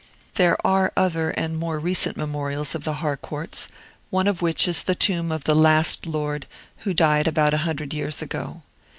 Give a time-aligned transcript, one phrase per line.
[0.33, 3.67] There are other and more recent memorials of the Harcourts,
[4.09, 7.93] one of which is the tomb of the last lord, who died about a hundred
[7.93, 8.63] years ago.